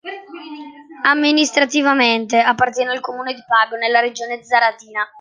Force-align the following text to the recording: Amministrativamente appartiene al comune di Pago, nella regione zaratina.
Amministrativamente 1.03 2.39
appartiene 2.39 2.89
al 2.89 3.01
comune 3.01 3.35
di 3.35 3.43
Pago, 3.47 3.75
nella 3.75 3.99
regione 3.99 4.43
zaratina. 4.43 5.07